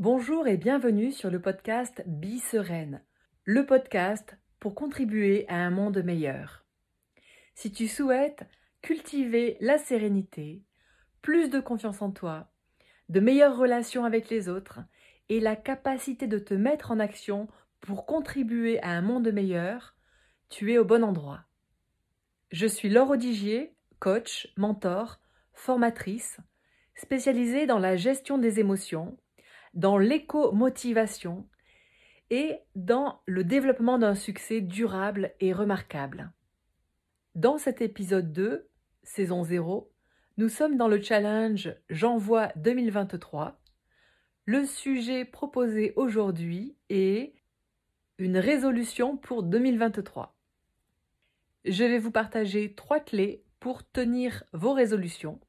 [0.00, 3.02] Bonjour et bienvenue sur le podcast Bi Sereine,
[3.44, 6.64] le podcast pour contribuer à un monde meilleur.
[7.54, 8.46] Si tu souhaites
[8.80, 10.64] cultiver la sérénité,
[11.20, 12.50] plus de confiance en toi,
[13.10, 14.80] de meilleures relations avec les autres
[15.28, 17.46] et la capacité de te mettre en action
[17.82, 19.94] pour contribuer à un monde meilleur,
[20.48, 21.44] tu es au bon endroit.
[22.52, 25.20] Je suis Laure Odigier, coach, mentor,
[25.52, 26.38] formatrice,
[26.94, 29.18] spécialisée dans la gestion des émotions,
[29.74, 31.46] dans l'éco-motivation
[32.30, 36.32] et dans le développement d'un succès durable et remarquable.
[37.34, 38.68] Dans cet épisode 2,
[39.02, 39.90] saison 0,
[40.36, 43.60] nous sommes dans le challenge J'envoie 2023.
[44.46, 47.34] Le sujet proposé aujourd'hui est
[48.18, 50.36] une résolution pour 2023.
[51.64, 55.40] Je vais vous partager trois clés pour tenir vos résolutions.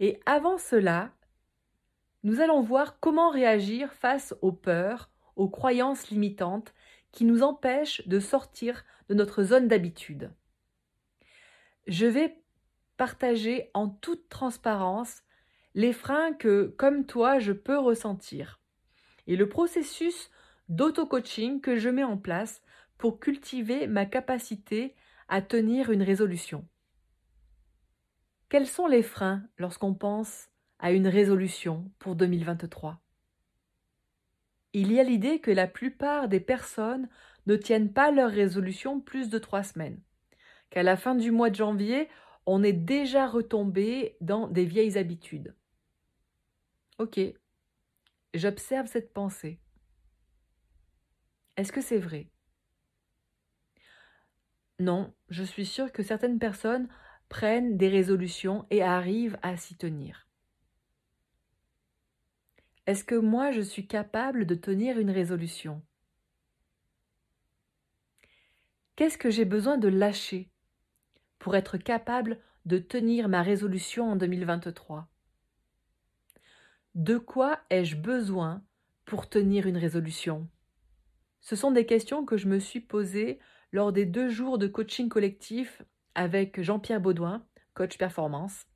[0.00, 1.12] Et avant cela,
[2.24, 6.74] nous allons voir comment réagir face aux peurs, aux croyances limitantes
[7.12, 10.32] qui nous empêchent de sortir de notre zone d'habitude.
[11.86, 12.42] Je vais
[12.96, 15.22] partager en toute transparence
[15.74, 18.60] les freins que, comme toi, je peux ressentir
[19.26, 20.30] et le processus
[20.68, 22.62] d'auto-coaching que je mets en place
[22.98, 24.94] pour cultiver ma capacité
[25.28, 26.66] à tenir une résolution.
[28.48, 33.00] Quels sont les freins lorsqu'on pense à une résolution pour 2023.
[34.72, 37.08] Il y a l'idée que la plupart des personnes
[37.46, 40.00] ne tiennent pas leur résolution plus de trois semaines,
[40.70, 42.08] qu'à la fin du mois de janvier,
[42.46, 45.54] on est déjà retombé dans des vieilles habitudes.
[46.98, 47.20] Ok,
[48.34, 49.60] j'observe cette pensée.
[51.56, 52.28] Est-ce que c'est vrai?
[54.80, 56.88] Non, je suis sûre que certaines personnes
[57.28, 60.23] prennent des résolutions et arrivent à s'y tenir.
[62.86, 65.82] Est-ce que moi je suis capable de tenir une résolution?
[68.96, 70.50] Qu'est-ce que j'ai besoin de lâcher
[71.38, 75.08] pour être capable de tenir ma résolution en 2023
[76.94, 78.62] De quoi ai-je besoin
[79.06, 80.46] pour tenir une résolution?
[81.40, 83.38] Ce sont des questions que je me suis posées
[83.72, 85.82] lors des deux jours de coaching collectif
[86.14, 88.66] avec Jean-Pierre Baudouin, coach performance.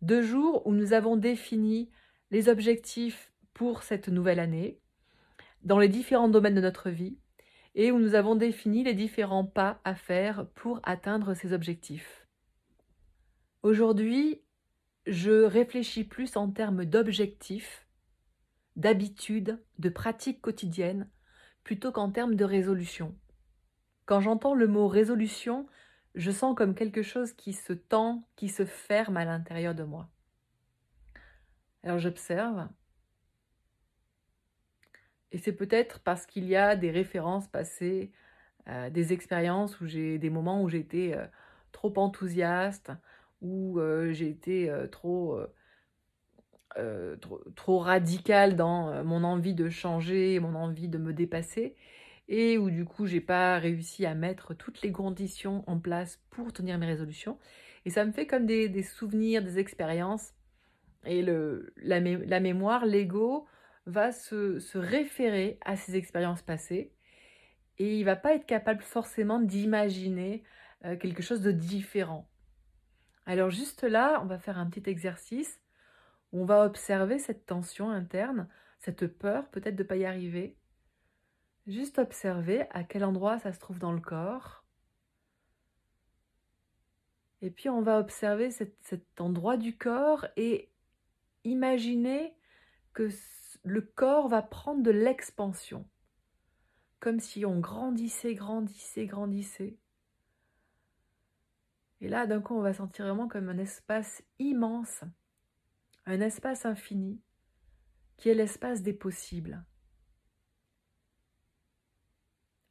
[0.00, 1.90] Deux jours où nous avons défini
[2.30, 4.80] les objectifs pour cette nouvelle année
[5.62, 7.18] dans les différents domaines de notre vie
[7.74, 12.26] et où nous avons défini les différents pas à faire pour atteindre ces objectifs.
[13.62, 14.40] Aujourd'hui,
[15.06, 17.86] je réfléchis plus en termes d'objectifs,
[18.76, 21.08] d'habitudes, de pratiques quotidiennes,
[21.64, 23.14] plutôt qu'en termes de résolution.
[24.04, 25.66] Quand j'entends le mot résolution,
[26.14, 30.08] je sens comme quelque chose qui se tend, qui se ferme à l'intérieur de moi.
[31.86, 32.68] Alors j'observe.
[35.30, 38.10] Et c'est peut-être parce qu'il y a des références passées,
[38.66, 41.26] euh, des expériences où j'ai des moments où j'étais euh,
[41.70, 42.90] trop enthousiaste,
[43.40, 45.38] où euh, j'ai été trop,
[47.20, 51.76] trop, trop radical dans mon envie de changer, mon envie de me dépasser,
[52.26, 56.52] et où du coup j'ai pas réussi à mettre toutes les conditions en place pour
[56.52, 57.38] tenir mes résolutions.
[57.84, 60.32] Et ça me fait comme des souvenirs, des expériences
[61.06, 62.00] et le, la,
[62.40, 63.46] mémoire, l'ego,
[63.86, 66.92] va se, référer à ses expériences passées
[67.78, 70.42] et il va pas être capable forcément d'imaginer
[70.84, 72.28] euh, quelque chose de différent.
[73.26, 75.60] Alors juste là, on va faire un petit exercice
[76.32, 80.56] où on va observer cette tension interne, cette peur peut-être de ne pas y arriver.
[81.66, 84.64] Juste observer à quel endroit ça se trouve dans le corps.
[87.42, 90.70] Et puis on va observer cet endroit du corps et
[91.46, 92.36] imaginer
[92.92, 93.08] que
[93.64, 95.88] le corps va prendre de l'expansion,
[97.00, 99.78] comme si on grandissait, grandissait, grandissait.
[102.00, 105.04] Et là, d'un coup, on va sentir vraiment comme un espace immense,
[106.04, 107.20] un espace infini,
[108.16, 109.64] qui est l'espace des possibles.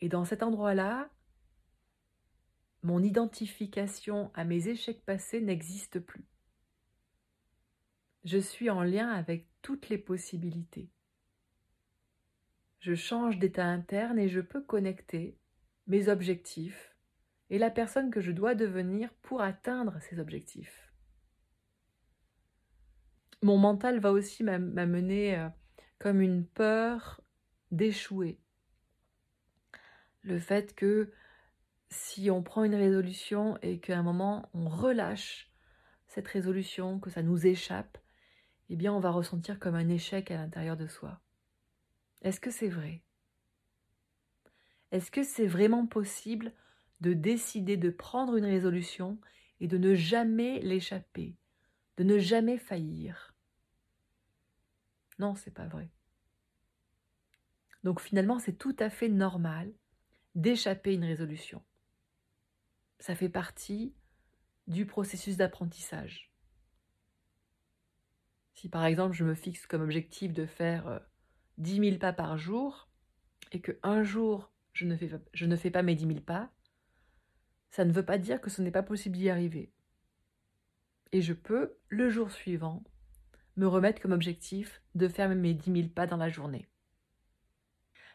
[0.00, 1.10] Et dans cet endroit-là,
[2.82, 6.26] mon identification à mes échecs passés n'existe plus.
[8.26, 10.90] Je suis en lien avec toutes les possibilités.
[12.80, 15.38] Je change d'état interne et je peux connecter
[15.86, 16.96] mes objectifs
[17.50, 20.92] et la personne que je dois devenir pour atteindre ces objectifs.
[23.42, 25.48] Mon mental va aussi m'amener euh,
[26.00, 27.20] comme une peur
[27.70, 28.40] d'échouer.
[30.22, 31.12] Le fait que
[31.90, 35.48] si on prend une résolution et qu'à un moment on relâche
[36.08, 37.98] cette résolution, que ça nous échappe,
[38.68, 41.20] eh bien on va ressentir comme un échec à l'intérieur de soi.
[42.22, 43.02] Est-ce que c'est vrai?
[44.92, 46.52] Est-ce que c'est vraiment possible
[47.00, 49.18] de décider de prendre une résolution
[49.60, 51.36] et de ne jamais l'échapper,
[51.96, 53.34] de ne jamais faillir?
[55.18, 55.90] Non, c'est pas vrai.
[57.84, 59.72] Donc finalement, c'est tout à fait normal
[60.34, 61.62] d'échapper une résolution.
[62.98, 63.94] Ça fait partie
[64.66, 66.32] du processus d'apprentissage.
[68.56, 71.02] Si par exemple je me fixe comme objectif de faire
[71.58, 72.88] 10 euh, 000 pas par jour
[73.52, 76.50] et que un jour je ne fais, je ne fais pas mes 10 000 pas,
[77.70, 79.72] ça ne veut pas dire que ce n'est pas possible d'y arriver.
[81.12, 82.82] Et je peux, le jour suivant,
[83.56, 86.66] me remettre comme objectif de faire mes 10 000 pas dans la journée.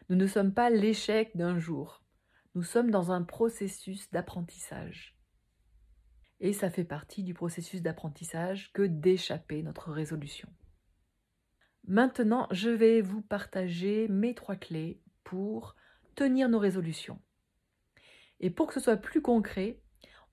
[0.08, 2.02] Nous ne sommes pas l'échec d'un jour,
[2.54, 5.16] nous sommes dans un processus d'apprentissage.
[6.42, 10.48] Et ça fait partie du processus d'apprentissage que d'échapper notre résolution.
[11.86, 15.76] Maintenant, je vais vous partager mes trois clés pour
[16.16, 17.20] tenir nos résolutions.
[18.40, 19.80] Et pour que ce soit plus concret,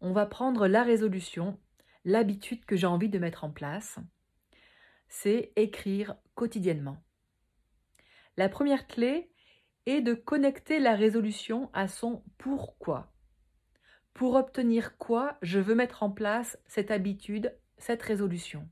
[0.02, 1.60] on va prendre la résolution,
[2.06, 4.00] l'habitude que j'ai envie de mettre en place.
[5.10, 7.04] C'est écrire quotidiennement.
[8.36, 9.32] La première clé
[9.86, 13.14] est de connecter la résolution à son pourquoi.
[14.19, 18.68] Pour obtenir quoi je veux mettre en place cette habitude, cette résolution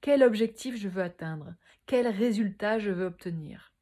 [0.00, 1.54] Quel objectif je veux atteindre?
[1.84, 3.74] Quel résultat je veux obtenir?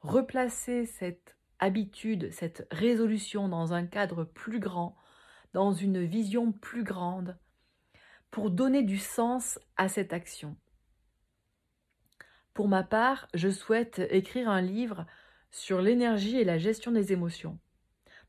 [0.00, 4.96] Replacer cette habitude, cette résolution dans un cadre plus grand,
[5.52, 7.38] dans une vision plus grande,
[8.32, 10.56] pour donner du sens à cette action.
[12.54, 15.06] Pour ma part, je souhaite écrire un livre
[15.52, 17.60] sur l'énergie et la gestion des émotions.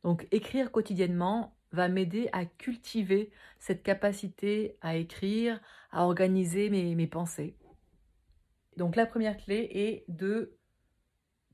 [0.04, 5.60] Donc écrire quotidiennement va m'aider à cultiver cette capacité à écrire,
[5.92, 7.56] à organiser mes, pensées.
[8.78, 10.58] Donc la première clé est de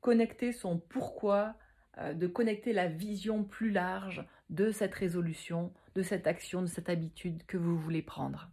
[0.02, 1.56] connecter son pourquoi,
[1.98, 6.90] euh, de connecter la vision plus large de cette résolution, de cette action, de cette
[6.90, 8.50] habitude que vous voulez prendre.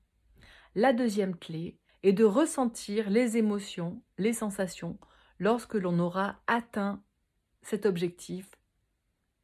[0.74, 4.98] La deuxième clé est de ressentir les émotions, les sensations
[5.38, 7.02] lorsque l'on aura atteint
[7.62, 8.59] cet objectif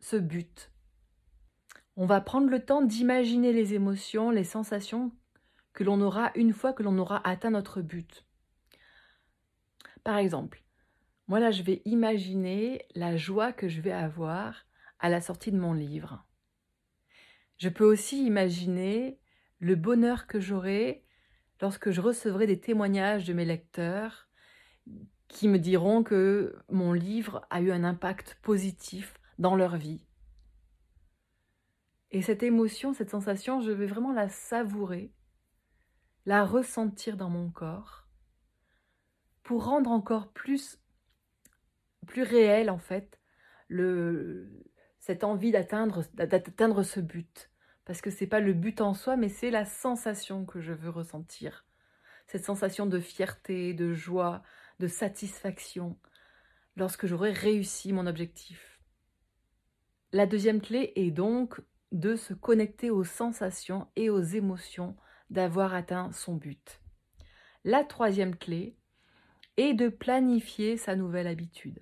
[0.00, 0.70] ce but.
[1.96, 5.12] On va prendre le temps d'imaginer les émotions, les sensations
[5.72, 8.26] que l'on aura une fois que l'on aura atteint notre but.
[10.04, 10.62] Par exemple,
[11.28, 14.66] moi là, je vais imaginer la joie que je vais avoir
[14.98, 16.24] à la sortie de mon livre.
[17.58, 19.18] Je peux aussi imaginer
[19.58, 21.04] le bonheur que j'aurai
[21.60, 24.28] lorsque je recevrai des témoignages de mes lecteurs
[25.28, 30.06] qui me diront que mon livre a eu un impact positif dans leur vie.
[32.10, 35.12] Et cette émotion, cette sensation, je vais vraiment la savourer,
[36.24, 38.06] la ressentir dans mon corps,
[39.42, 40.78] pour rendre encore plus,
[42.06, 43.20] plus réel en fait
[45.00, 47.50] cette envie d'atteindre, d'atteindre ce but.
[47.84, 50.90] Parce que c'est pas le but en soi, mais c'est la sensation que je veux
[50.90, 51.64] ressentir.
[52.26, 54.42] Cette sensation de fierté, de joie,
[54.80, 55.96] de satisfaction,
[56.76, 58.75] lorsque j'aurai réussi mon objectif.
[60.12, 61.60] La deuxième clé est donc
[61.92, 64.96] de se connecter aux sensations et aux émotions
[65.30, 66.80] d'avoir atteint son but.
[67.64, 68.76] La troisième clé
[69.56, 71.80] est de planifier sa nouvelle habitude.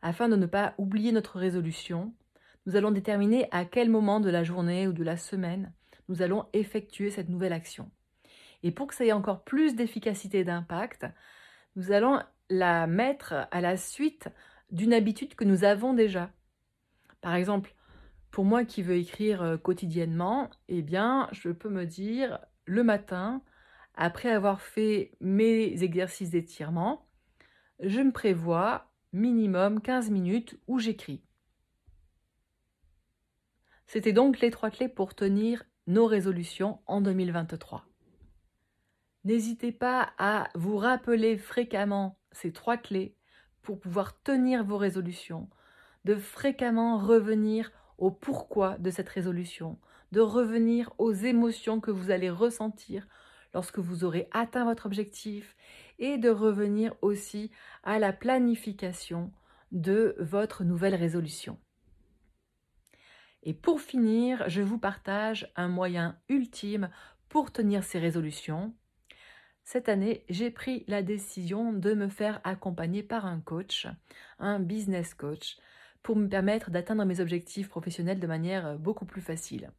[0.00, 2.14] Afin de ne pas oublier notre résolution,
[2.64, 5.72] nous allons déterminer à quel moment de la journée ou de la semaine
[6.08, 7.90] nous allons effectuer cette nouvelle action.
[8.62, 11.06] Et pour que ça ait encore plus d'efficacité et d'impact,
[11.74, 14.28] nous allons la mettre à la suite
[14.70, 16.30] d'une habitude que nous avons déjà.
[17.20, 17.74] Par exemple,
[18.30, 23.42] pour moi qui veux écrire euh, quotidiennement, eh bien, je peux me dire le matin,
[23.94, 27.08] après avoir fait mes exercices d'étirement,
[27.80, 31.22] je me prévois minimum 15 minutes où j'écris.
[33.86, 37.86] C'était donc les trois clés pour tenir nos résolutions en 2023.
[39.24, 43.16] N'hésitez pas à vous rappeler fréquemment ces trois clés
[43.62, 45.48] pour pouvoir tenir vos résolutions,
[46.06, 49.76] de fréquemment revenir au pourquoi de cette résolution,
[50.12, 53.08] de revenir aux émotions que vous allez ressentir
[53.52, 55.56] lorsque vous aurez atteint votre objectif
[55.98, 57.50] et de revenir aussi
[57.82, 59.32] à la planification
[59.72, 61.58] de votre nouvelle résolution.
[63.42, 66.88] Et pour finir, je vous partage un moyen ultime
[67.28, 68.72] pour tenir ces résolutions.
[69.64, 73.88] Cette année, j'ai pris la décision de me faire accompagner par un coach,
[74.38, 75.56] un business coach,
[76.06, 79.72] pour me permettre d'atteindre mes objectifs professionnels de manière euh, beaucoup plus facile.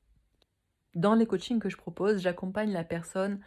[0.93, 3.39] Dans les coachings que je propose, j'accompagne la personne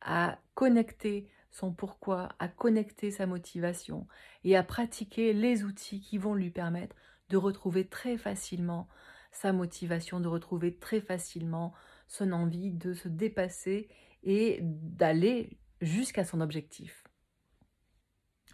[0.00, 4.06] à connecter son pourquoi, à connecter sa motivation
[4.44, 6.94] et à pratiquer les outils qui vont lui permettre
[7.28, 8.88] de retrouver très facilement
[9.32, 11.74] sa motivation, de retrouver très facilement
[12.06, 13.88] son envie de se dépasser
[14.22, 17.02] et d'aller jusqu'à son objectif.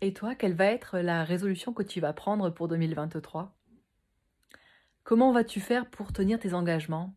[0.01, 3.58] Et toi, quelle va être la résolution que tu vas prendre pour 2023
[5.09, 7.17] Comment vas-tu faire pour tenir tes engagements?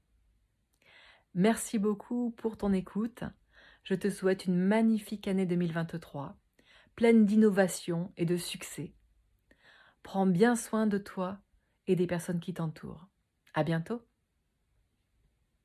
[1.34, 3.26] Merci beaucoup pour ton écoute.
[3.84, 6.38] Je te souhaite une magnifique année 2023,
[6.96, 8.94] pleine d'innovation et de succès.
[10.04, 11.40] Prends bien soin de toi
[11.86, 13.10] et des personnes qui t'entourent.
[13.54, 14.02] À bientôt!